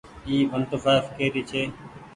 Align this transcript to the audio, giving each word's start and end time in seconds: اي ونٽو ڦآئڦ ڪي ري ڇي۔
اي 0.27 0.35
ونٽو 0.51 0.77
ڦآئڦ 0.83 1.03
ڪي 1.17 1.25
ري 1.33 1.43
ڇي۔ 1.49 1.61